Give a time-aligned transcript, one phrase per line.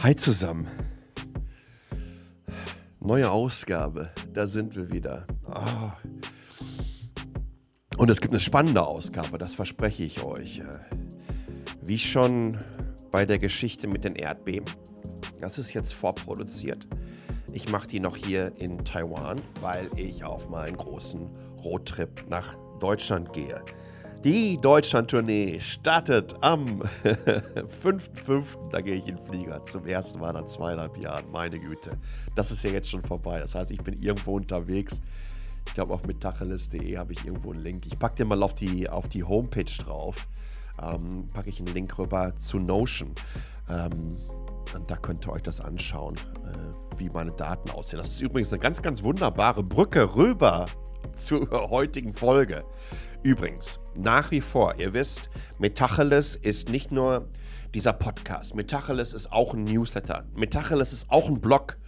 [0.00, 0.68] Hi zusammen.
[3.00, 5.26] Neue Ausgabe, da sind wir wieder.
[5.44, 5.90] Oh.
[7.96, 10.62] Und es gibt eine spannende Ausgabe, das verspreche ich euch.
[11.82, 12.58] Wie schon
[13.10, 14.72] bei der Geschichte mit den Erdbeben.
[15.40, 16.86] Das ist jetzt vorproduziert.
[17.52, 21.28] Ich mache die noch hier in Taiwan, weil ich auf meinen großen
[21.64, 23.60] Roadtrip nach Deutschland gehe.
[24.24, 28.42] Die Deutschland-Tournee startet am 5.5.
[28.72, 29.64] Da gehe ich in den Flieger.
[29.64, 31.30] Zum ersten Mal nach zweieinhalb Jahren.
[31.30, 31.92] Meine Güte.
[32.34, 33.38] Das ist ja jetzt schon vorbei.
[33.38, 35.00] Das heißt, ich bin irgendwo unterwegs.
[35.68, 37.86] Ich glaube, auf metacheles.de habe ich irgendwo einen Link.
[37.86, 40.26] Ich packe den mal auf die, auf die Homepage drauf.
[40.82, 43.12] Ähm, packe ich einen Link rüber zu Notion.
[43.70, 44.16] Ähm,
[44.74, 47.98] und da könnt ihr euch das anschauen, äh, wie meine Daten aussehen.
[47.98, 50.66] Das ist übrigens eine ganz, ganz wunderbare Brücke rüber
[51.14, 52.64] zur heutigen Folge.
[53.22, 57.28] Übrigens, nach wie vor, ihr wisst, Metacheles ist nicht nur
[57.74, 58.54] dieser Podcast.
[58.54, 60.24] Metacheles ist auch ein Newsletter.
[60.34, 61.78] Metacheles ist auch ein Blog.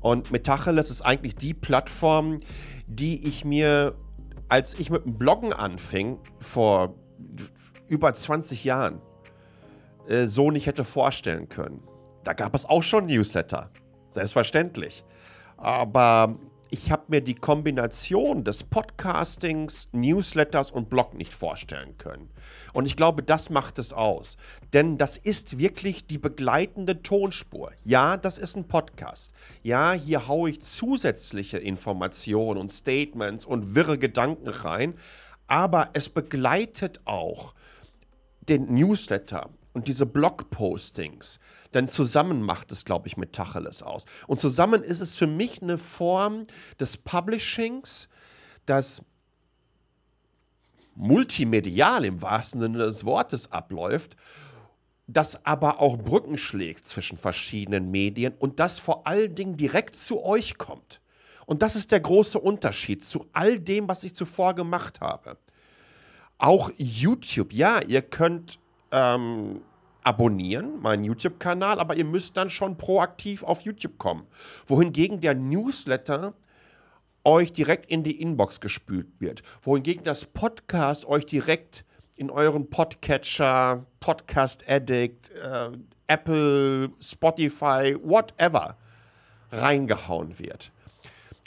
[0.00, 2.38] Und Metacheles ist eigentlich die Plattform,
[2.86, 3.94] die ich mir,
[4.48, 6.94] als ich mit dem Bloggen anfing, vor
[7.88, 9.00] über 20 Jahren,
[10.08, 11.82] äh, so nicht hätte vorstellen können.
[12.22, 13.70] Da gab es auch schon Newsletter.
[14.10, 15.04] Selbstverständlich.
[15.56, 16.38] Aber
[16.70, 22.30] ich habe mir die Kombination des Podcastings, Newsletters und Blog nicht vorstellen können.
[22.72, 24.36] Und ich glaube, das macht es aus.
[24.72, 27.72] Denn das ist wirklich die begleitende Tonspur.
[27.84, 29.30] Ja, das ist ein Podcast.
[29.62, 34.94] Ja, hier haue ich zusätzliche Informationen und Statements und wirre Gedanken rein.
[35.46, 37.54] Aber es begleitet auch
[38.48, 41.38] den Newsletter und diese Blogpostings.
[41.74, 44.06] Denn zusammen macht es, glaube ich, mit Tacheles aus.
[44.26, 46.44] Und zusammen ist es für mich eine Form
[46.80, 48.08] des Publishings,
[48.64, 49.02] das
[50.94, 54.16] multimedial im wahrsten Sinne des Wortes abläuft,
[55.08, 60.24] das aber auch Brücken schlägt zwischen verschiedenen Medien und das vor allen Dingen direkt zu
[60.24, 61.02] euch kommt.
[61.44, 65.36] Und das ist der große Unterschied zu all dem, was ich zuvor gemacht habe.
[66.38, 68.58] Auch YouTube, ja, ihr könnt
[68.92, 69.62] ähm,
[70.02, 74.26] abonnieren, meinen YouTube-Kanal, aber ihr müsst dann schon proaktiv auf YouTube kommen.
[74.66, 76.34] Wohingegen der Newsletter
[77.24, 79.42] euch direkt in die Inbox gespült wird.
[79.62, 81.84] Wohingegen das Podcast euch direkt
[82.16, 85.70] in euren Podcatcher, Podcast Addict, äh,
[86.06, 88.76] Apple, Spotify, whatever
[89.50, 90.70] reingehauen wird.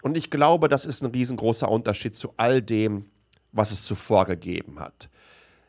[0.01, 3.05] Und ich glaube, das ist ein riesengroßer Unterschied zu all dem,
[3.51, 5.09] was es zuvor gegeben hat.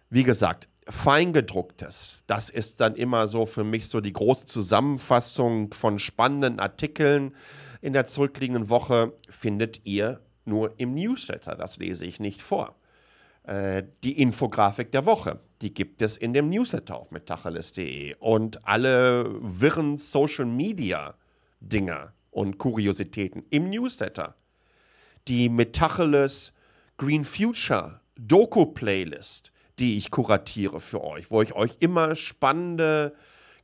[0.08, 2.24] Wie gesagt, Feingedrucktes.
[2.26, 7.34] Das ist dann immer so für mich so die große Zusammenfassung von spannenden Artikeln
[7.80, 11.56] in der zurückliegenden Woche findet ihr nur im Newsletter.
[11.56, 12.76] Das lese ich nicht vor.
[13.44, 18.16] Äh, die Infografik der Woche, die gibt es in dem Newsletter auf metacheles.de.
[18.18, 21.14] Und alle wirren Social Media
[21.60, 24.34] Dinger und Kuriositäten im Newsletter.
[25.28, 26.52] Die Metacheles
[26.96, 33.14] Green Future Doku Playlist die ich kuratiere für euch, wo ich euch immer spannende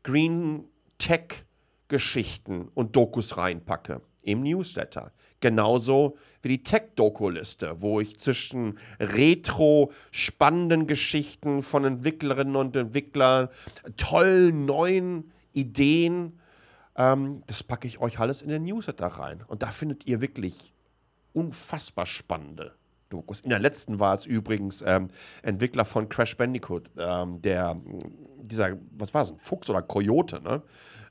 [0.03, 0.65] Green
[0.99, 1.44] Tech
[1.88, 5.12] Geschichten und Dokus reinpacke im Newsletter.
[5.41, 13.49] Genauso wie die Tech-Doku-Liste, wo ich zwischen retro spannenden Geschichten von Entwicklerinnen und Entwicklern,
[13.97, 16.41] tollen neuen Ideen,
[16.97, 19.44] ähm, das packe ich euch alles in den Newsletter rein.
[19.47, 20.72] Und da findet ihr wirklich
[21.32, 22.75] unfassbar spannende
[23.09, 23.41] Dokus.
[23.41, 25.09] In der letzten war es übrigens ähm,
[25.43, 27.77] Entwickler von Crash Bandicoot, ähm, der,
[28.43, 30.62] dieser, was war es, ein Fuchs oder Coyote, ne?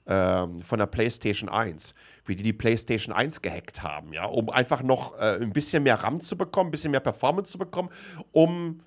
[0.07, 1.95] Ähm, von der PlayStation 1,
[2.25, 5.95] wie die die PlayStation 1 gehackt haben, ja, um einfach noch äh, ein bisschen mehr
[5.95, 7.89] RAM zu bekommen, ein bisschen mehr Performance zu bekommen,
[8.31, 8.81] um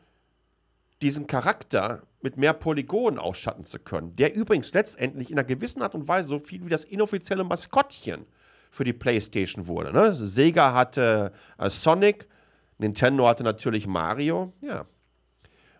[1.02, 5.96] diesen Charakter mit mehr Polygonen ausstatten zu können, der übrigens letztendlich in einer gewissen Art
[5.96, 8.24] und Weise so viel wie das inoffizielle Maskottchen
[8.70, 9.92] für die PlayStation wurde.
[9.92, 10.14] Ne?
[10.14, 12.28] Sega hatte äh, Sonic,
[12.78, 14.86] Nintendo hatte natürlich Mario, ja.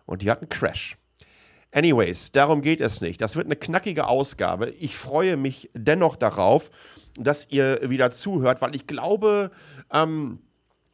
[0.05, 0.97] Und die hatten Crash.
[1.71, 3.21] Anyways, darum geht es nicht.
[3.21, 4.71] Das wird eine knackige Ausgabe.
[4.71, 6.71] Ich freue mich dennoch darauf,
[7.15, 9.51] dass ihr wieder zuhört, weil ich glaube,
[9.91, 10.39] ähm,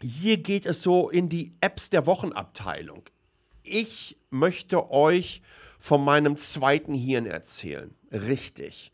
[0.02, 3.04] hier geht es so in die Apps der Wochenabteilung.
[3.64, 5.42] Ich möchte euch
[5.80, 7.96] von meinem zweiten Hirn erzählen.
[8.12, 8.92] Richtig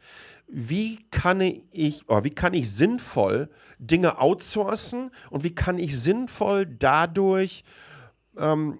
[0.51, 3.49] wie kann ich, oder wie kann ich sinnvoll
[3.79, 7.63] Dinge outsourcen und wie kann ich sinnvoll dadurch
[8.37, 8.79] ähm,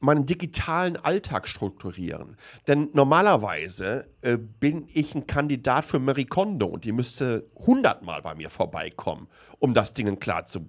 [0.00, 2.36] meinen digitalen Alltag strukturieren.
[2.66, 8.34] Denn normalerweise äh, bin ich ein Kandidat für Marie Kondo und die müsste hundertmal bei
[8.34, 9.26] mir vorbeikommen,
[9.58, 10.66] um das Ding klar zu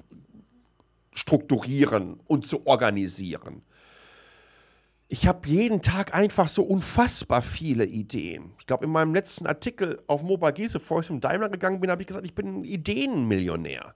[1.13, 3.63] strukturieren und zu organisieren.
[5.09, 8.51] Ich habe jeden Tag einfach so unfassbar viele Ideen.
[8.59, 11.89] Ich glaube, in meinem letzten Artikel auf Mobile Gese, bevor ich zum Daimler gegangen bin,
[11.89, 13.93] habe ich gesagt, ich bin ein Ideenmillionär.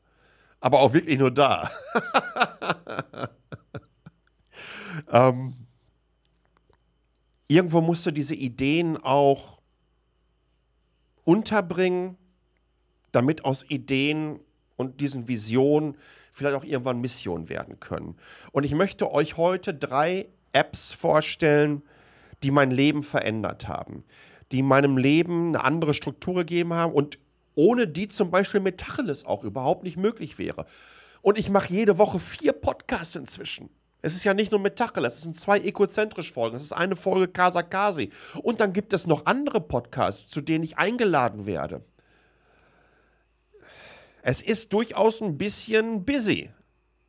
[0.61, 1.69] Aber auch wirklich nur da.
[5.11, 5.53] ähm,
[7.47, 9.59] irgendwo musst du diese Ideen auch
[11.25, 12.15] unterbringen,
[13.11, 14.39] damit aus Ideen
[14.77, 15.97] und diesen Visionen
[16.31, 18.15] vielleicht auch irgendwann Mission werden können.
[18.53, 21.83] Und ich möchte euch heute drei Apps vorstellen,
[22.44, 24.03] die mein Leben verändert haben,
[24.51, 27.19] die meinem Leben eine andere Struktur gegeben haben und
[27.56, 30.65] ohne die zum Beispiel Metacheles auch überhaupt nicht möglich wäre.
[31.21, 33.69] Und ich mache jede Woche vier Podcasts inzwischen.
[34.01, 36.56] Es ist ja nicht nur Metacheles, es sind zwei egozentrisch Folgen.
[36.56, 38.09] Es ist eine Folge Kasakasi.
[38.42, 41.83] Und dann gibt es noch andere Podcasts, zu denen ich eingeladen werde.
[44.24, 46.50] Es ist durchaus ein bisschen busy.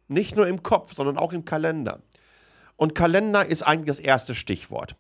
[0.09, 2.03] Nicht nur im Kopf, sondern auch im Kalender.
[2.77, 4.97] Und Kalender ist eigentlich das erste Stichwort.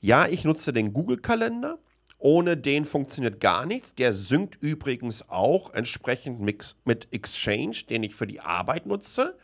[0.00, 1.78] Ja, ich nutze den Google-Kalender.
[2.18, 3.94] Ohne den funktioniert gar nichts.
[3.94, 9.36] Der synkt übrigens auch entsprechend mit Exchange, den ich für die Arbeit nutze.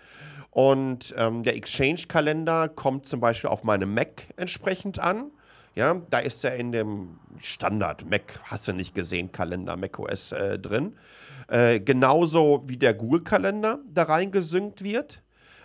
[0.50, 5.31] Und ähm, der Exchange-Kalender kommt zum Beispiel auf meinem Mac entsprechend an.
[5.75, 10.58] Ja, da ist er in dem Standard Mac, hast du nicht gesehen, Kalender macOS äh,
[10.58, 10.94] drin.
[11.49, 15.23] Äh, genauso wie der Google-Kalender da reingesynkt wird.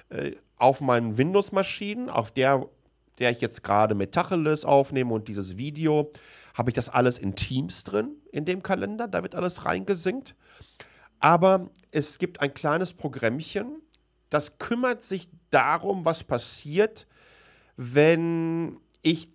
[0.09, 2.68] Äh, auf meinen Windows-Maschinen, auf der,
[3.19, 6.12] der ich jetzt gerade mit Tacheles aufnehme und dieses Video,
[6.56, 9.07] habe ich das alles in Teams drin, in dem Kalender.
[9.07, 10.36] Da wird alles reingesinkt.
[11.19, 13.81] Aber es gibt ein kleines Programmchen,
[14.30, 17.07] das kümmert sich darum, was passiert,
[17.75, 19.30] wenn ich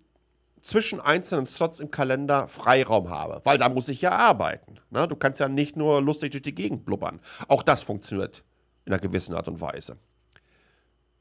[0.61, 4.79] zwischen einzelnen Slots im Kalender Freiraum habe, weil da muss ich ja arbeiten.
[4.91, 5.07] Ne?
[5.07, 7.19] Du kannst ja nicht nur lustig durch die Gegend blubbern.
[7.47, 8.43] Auch das funktioniert
[8.85, 9.97] in einer gewissen Art und Weise.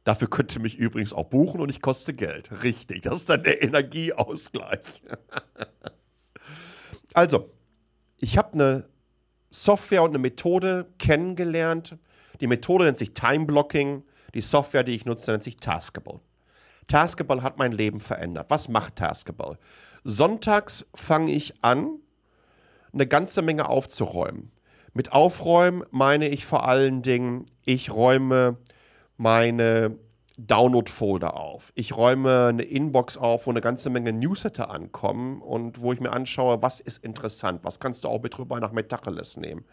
[0.04, 2.50] Dafür könnt ihr mich übrigens auch buchen und ich koste Geld.
[2.62, 5.02] Richtig, das ist dann der Energieausgleich.
[7.14, 7.50] also,
[8.18, 8.88] ich habe eine
[9.50, 11.96] Software und eine Methode kennengelernt.
[12.40, 14.02] Die Methode nennt sich Time Blocking.
[14.34, 16.20] Die Software, die ich nutze, nennt sich Taskable.
[16.88, 18.46] Taskable hat mein Leben verändert.
[18.48, 19.58] Was macht Taskable?
[20.02, 22.00] Sonntags fange ich an,
[22.92, 24.50] eine ganze Menge aufzuräumen.
[24.94, 28.58] Mit Aufräumen meine ich vor allen Dingen, ich räume
[29.22, 29.96] meine
[30.36, 31.72] Download-Folder auf.
[31.76, 36.12] Ich räume eine Inbox auf, wo eine ganze Menge Newsletter ankommen und wo ich mir
[36.12, 39.64] anschaue, was ist interessant, was kannst du auch mit rüber nach Metacheles nehmen.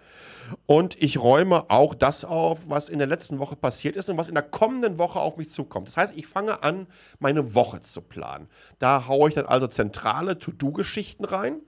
[0.68, 4.28] Und ich räume auch das auf, was in der letzten Woche passiert ist und was
[4.28, 5.88] in der kommenden Woche auf mich zukommt.
[5.88, 6.86] Das heißt, ich fange an,
[7.18, 8.50] meine Woche zu planen.
[8.78, 11.62] Da haue ich dann also zentrale To-Do-Geschichten rein.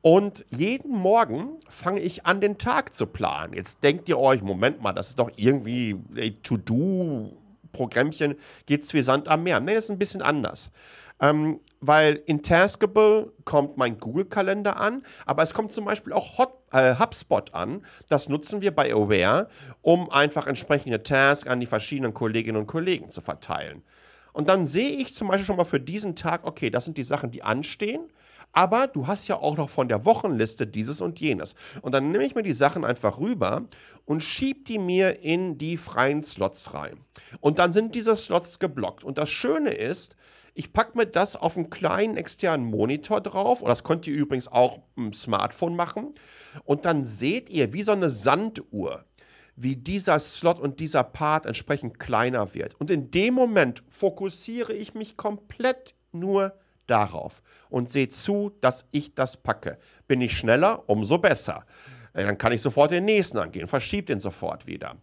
[0.00, 3.54] Und jeden Morgen fange ich an, den Tag zu planen.
[3.54, 5.96] Jetzt denkt ihr euch, Moment mal, das ist doch irgendwie
[6.42, 7.36] To-Do.
[7.72, 8.36] Programmchen
[8.66, 9.58] geht wie Sand am Meer.
[9.60, 10.70] Nein, das ist ein bisschen anders.
[11.20, 16.52] Ähm, weil in Taskable kommt mein Google-Kalender an, aber es kommt zum Beispiel auch Hot,
[16.72, 17.86] äh, HubSpot an.
[18.08, 19.48] Das nutzen wir bei Aware,
[19.82, 23.82] um einfach entsprechende Tasks an die verschiedenen Kolleginnen und Kollegen zu verteilen.
[24.32, 27.04] Und dann sehe ich zum Beispiel schon mal für diesen Tag, okay, das sind die
[27.04, 28.08] Sachen, die anstehen.
[28.52, 31.54] Aber du hast ja auch noch von der Wochenliste dieses und jenes.
[31.80, 33.64] Und dann nehme ich mir die Sachen einfach rüber
[34.04, 36.98] und schiebe die mir in die freien Slots rein.
[37.40, 39.04] Und dann sind diese Slots geblockt.
[39.04, 40.16] Und das Schöne ist,
[40.54, 43.62] ich packe mir das auf einen kleinen externen Monitor drauf.
[43.62, 46.12] Und das könnt ihr übrigens auch im Smartphone machen.
[46.64, 49.04] Und dann seht ihr wie so eine Sanduhr
[49.54, 52.74] wie dieser Slot und dieser Part entsprechend kleiner wird.
[52.80, 56.54] Und in dem Moment fokussiere ich mich komplett nur
[56.86, 59.78] darauf und seht zu, dass ich das packe.
[60.06, 61.64] Bin ich schneller, umso besser.
[62.12, 64.96] Äh, dann kann ich sofort den nächsten angehen, verschiebt den sofort wieder.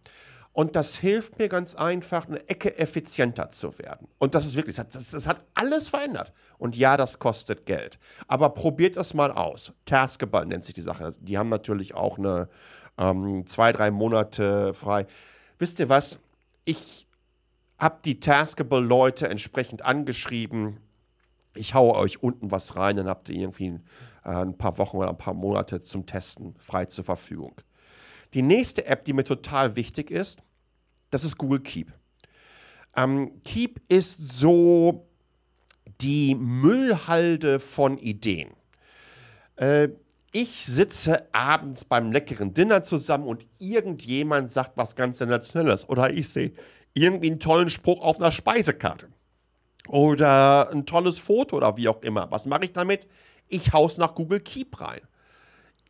[0.52, 4.08] Und das hilft mir ganz einfach, eine Ecke effizienter zu werden.
[4.18, 6.32] Und das ist wirklich, das, das, das, hat alles verändert.
[6.58, 7.98] Und ja, das kostet Geld.
[8.26, 9.72] Aber probiert das mal aus.
[9.84, 11.12] Taskable nennt sich die Sache.
[11.20, 12.48] Die haben natürlich auch eine
[12.98, 15.06] ähm, zwei, drei Monate frei.
[15.58, 16.18] Wisst ihr was?
[16.64, 17.06] Ich
[17.78, 20.80] habe die Taskable-Leute entsprechend angeschrieben
[21.54, 23.80] ich haue euch unten was rein, dann habt ihr irgendwie
[24.24, 27.54] äh, ein paar Wochen oder ein paar Monate zum Testen frei zur Verfügung.
[28.34, 30.40] Die nächste App, die mir total wichtig ist,
[31.10, 31.92] das ist Google Keep.
[32.96, 35.08] Ähm, Keep ist so
[36.00, 38.50] die Müllhalde von Ideen.
[39.56, 39.88] Äh,
[40.32, 46.28] ich sitze abends beim leckeren Dinner zusammen und irgendjemand sagt was ganz Sensationelles oder ich
[46.28, 46.52] sehe
[46.94, 49.08] irgendwie einen tollen Spruch auf einer Speisekarte
[49.90, 52.30] oder ein tolles Foto oder wie auch immer.
[52.30, 53.08] Was mache ich damit?
[53.48, 55.00] Ich haus nach Google Keep rein.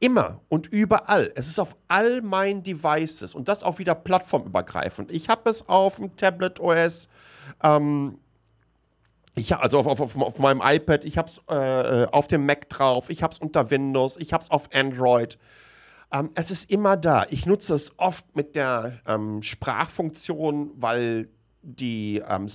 [0.00, 1.30] Immer und überall.
[1.34, 5.10] Es ist auf all meinen Devices und das auch wieder plattformübergreifend.
[5.10, 7.08] Ich habe es auf dem Tablet OS,
[7.62, 8.18] ähm,
[9.34, 13.10] Ich, also auf, auf, auf, meinem iPad, ich habe es äh, auf dem Mac drauf,
[13.10, 15.36] ich habe es unter Windows, ich habe es auf Android.
[16.10, 17.26] Ähm, es ist immer da.
[17.28, 21.28] Ich nutze es oft mit der ähm, Sprachfunktion, weil
[21.62, 22.48] die ähm,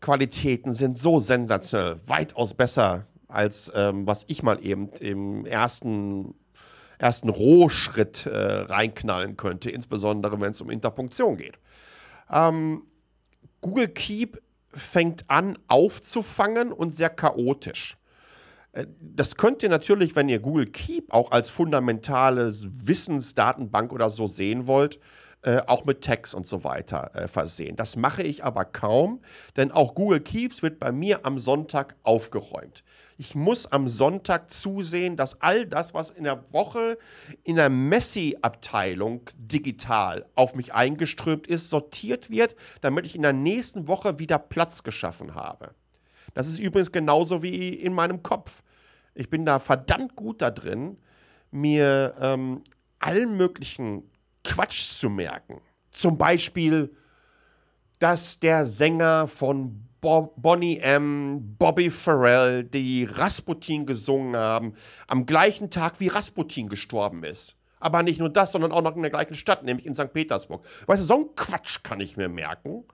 [0.00, 6.34] Speech-to-Text-Qualitäten sind so sensationell, weitaus besser als ähm, was ich mal eben im ersten,
[6.98, 11.58] ersten Rohschritt äh, reinknallen könnte, insbesondere wenn es um Interpunktion geht.
[12.28, 12.82] Ähm,
[13.60, 14.42] Google Keep
[14.72, 17.96] fängt an aufzufangen und sehr chaotisch.
[18.72, 24.26] Äh, das könnt ihr natürlich, wenn ihr Google Keep auch als fundamentales Wissensdatenbank oder so
[24.26, 24.98] sehen wollt,
[25.42, 27.74] äh, auch mit Tags und so weiter äh, versehen.
[27.76, 29.20] Das mache ich aber kaum,
[29.56, 32.84] denn auch Google Keeps wird bei mir am Sonntag aufgeräumt.
[33.16, 36.98] Ich muss am Sonntag zusehen, dass all das, was in der Woche
[37.42, 43.88] in der Messi-Abteilung digital auf mich eingeströmt ist, sortiert wird, damit ich in der nächsten
[43.88, 45.74] Woche wieder Platz geschaffen habe.
[46.34, 48.62] Das ist übrigens genauso wie in meinem Kopf.
[49.14, 50.98] Ich bin da verdammt gut da drin,
[51.50, 52.62] mir ähm,
[52.98, 54.10] allen möglichen
[54.44, 55.60] Quatsch zu merken.
[55.90, 56.94] Zum Beispiel,
[57.98, 64.74] dass der Sänger von Bo Bonnie M., Bobby Farrell, die Rasputin gesungen haben,
[65.06, 67.56] am gleichen Tag wie Rasputin gestorben ist.
[67.80, 70.12] Aber nicht nur das, sondern auch noch in der gleichen Stadt, nämlich in St.
[70.12, 70.64] Petersburg.
[70.86, 72.84] Weißt du, so ein Quatsch kann ich mir merken.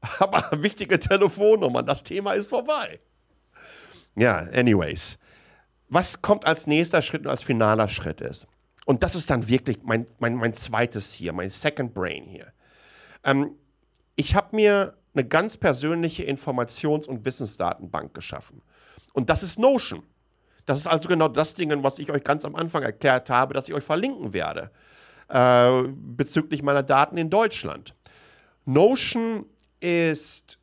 [0.18, 3.00] Aber wichtige Telefonnummern, das Thema ist vorbei.
[4.16, 5.18] Ja, anyways.
[5.88, 8.46] Was kommt als nächster Schritt und als finaler Schritt ist?
[8.84, 12.52] Und das ist dann wirklich mein, mein, mein zweites hier, mein Second Brain hier.
[13.24, 13.56] Ähm,
[14.16, 18.62] ich habe mir eine ganz persönliche Informations- und Wissensdatenbank geschaffen.
[19.12, 20.02] Und das ist Notion.
[20.66, 23.68] Das ist also genau das Ding, was ich euch ganz am Anfang erklärt habe, dass
[23.68, 24.70] ich euch verlinken werde
[25.28, 27.94] äh, bezüglich meiner Daten in Deutschland.
[28.64, 29.46] Notion
[29.80, 30.58] ist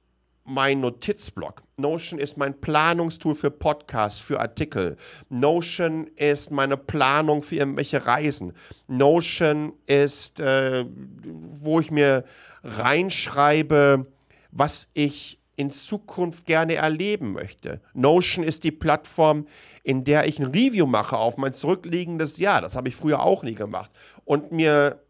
[0.50, 1.62] mein Notizblock.
[1.78, 4.98] Notion ist mein Planungstool für Podcasts, für Artikel.
[5.30, 8.54] Notion ist meine Planung für irgendwelche Reisen.
[8.88, 10.86] Notion ist, äh,
[11.24, 12.26] wo ich mir
[12.64, 14.08] reinschreibe,
[14.52, 17.80] was ich in Zukunft gerne erleben möchte.
[17.94, 19.46] Notion ist die Plattform,
[19.84, 22.62] in der ich ein Review mache auf mein zurückliegendes Jahr.
[22.62, 23.92] Das habe ich früher auch nie gemacht.
[24.26, 25.04] Und mir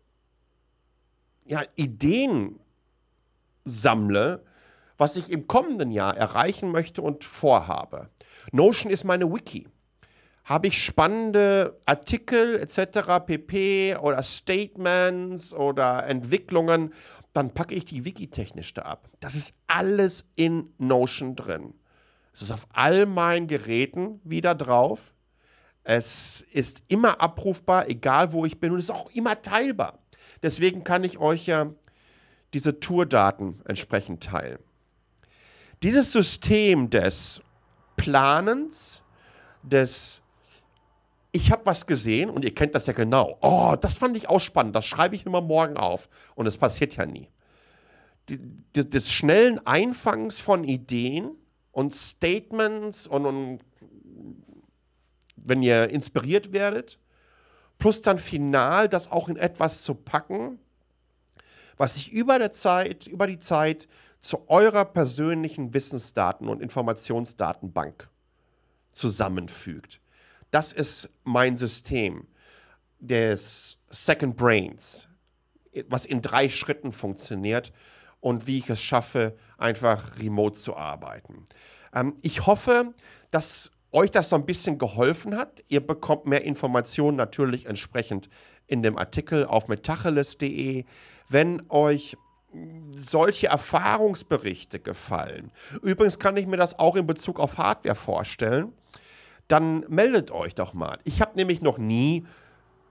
[1.45, 2.59] ja, Ideen
[3.63, 4.43] sammle,
[4.99, 8.09] was ich im kommenden Jahr erreichen möchte und vorhabe.
[8.51, 9.65] Notion ist meine Wiki.
[10.43, 13.95] Habe ich spannende Artikel etc., pp.
[13.95, 16.93] oder Statements oder Entwicklungen,
[17.31, 19.09] dann packe ich die Wiki-technisch da ab.
[19.21, 21.75] Das ist alles in Notion drin.
[22.33, 25.13] Es ist auf all meinen Geräten wieder drauf.
[25.83, 29.99] Es ist immer abrufbar, egal wo ich bin, und es ist auch immer teilbar.
[30.43, 31.71] Deswegen kann ich euch ja
[32.53, 34.59] diese Tourdaten entsprechend teilen.
[35.81, 37.41] Dieses System des
[37.95, 39.01] Planens,
[39.63, 40.21] des
[41.31, 43.37] ich habe was gesehen und ihr kennt das ja genau.
[43.41, 44.75] Oh, das fand ich auch spannend.
[44.75, 46.09] Das schreibe ich immer morgen auf.
[46.35, 47.29] Und es passiert ja nie.
[48.29, 48.39] Die,
[48.75, 51.31] die, des schnellen Einfangs von Ideen
[51.71, 53.59] und Statements und, und
[55.35, 56.99] wenn ihr inspiriert werdet,
[57.77, 60.59] plus dann final das auch in etwas zu packen,
[61.77, 63.87] was sich über der Zeit, über die Zeit
[64.21, 68.09] zu eurer persönlichen Wissensdaten- und Informationsdatenbank
[68.91, 70.01] zusammenfügt.
[70.51, 72.27] Das ist mein System
[72.99, 75.07] des Second Brains,
[75.87, 77.71] was in drei Schritten funktioniert
[78.19, 81.45] und wie ich es schaffe, einfach remote zu arbeiten.
[81.93, 82.93] Ähm, ich hoffe,
[83.31, 85.63] dass euch das so ein bisschen geholfen hat.
[85.67, 88.29] Ihr bekommt mehr Informationen natürlich entsprechend
[88.67, 90.85] in dem Artikel auf metacheles.de.
[91.27, 92.15] Wenn euch
[92.95, 95.51] solche Erfahrungsberichte gefallen.
[95.81, 98.73] Übrigens kann ich mir das auch in Bezug auf Hardware vorstellen.
[99.47, 100.99] Dann meldet euch doch mal.
[101.03, 102.25] Ich habe nämlich noch nie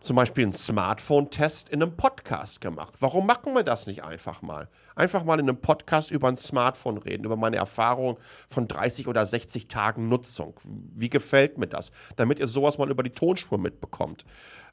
[0.01, 2.95] zum Beispiel einen Smartphone-Test in einem Podcast gemacht.
[3.01, 4.69] Warum machen wir das nicht einfach mal?
[4.95, 9.27] Einfach mal in einem Podcast über ein Smartphone reden, über meine Erfahrung von 30 oder
[9.27, 10.55] 60 Tagen Nutzung.
[10.65, 11.91] Wie gefällt mir das?
[12.17, 14.25] Damit ihr sowas mal über die Tonspur mitbekommt.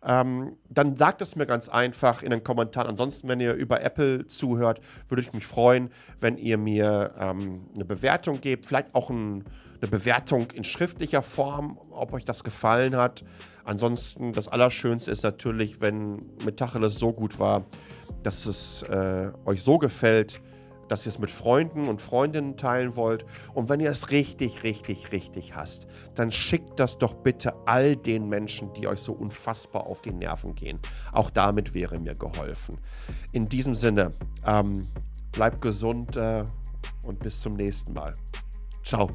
[0.04, 2.90] Ähm, dann sagt es mir ganz einfach in den Kommentaren.
[2.90, 4.80] Ansonsten, wenn ihr über Apple zuhört,
[5.10, 5.90] würde ich mich freuen,
[6.20, 8.68] wenn ihr mir ähm, eine Bewertung gebt.
[8.68, 9.44] Vielleicht auch ein,
[9.82, 13.24] eine Bewertung in schriftlicher Form, ob euch das gefallen hat.
[13.66, 17.66] Ansonsten, das Allerschönste ist natürlich, wenn Metacheles so gut war,
[18.24, 20.42] dass es äh, euch so gefällt,
[20.88, 23.26] dass ihr es mit Freunden und Freundinnen teilen wollt.
[23.54, 28.30] Und wenn ihr es richtig, richtig, richtig hasst, dann schickt das doch bitte all den
[28.30, 30.80] Menschen, die euch so unfassbar auf die Nerven gehen.
[31.12, 32.78] Auch damit wäre mir geholfen.
[33.32, 34.12] In diesem Sinne,
[34.46, 34.88] ähm,
[35.32, 36.44] bleibt gesund äh,
[37.04, 38.14] und bis zum nächsten Mal.
[38.84, 39.10] Ciao.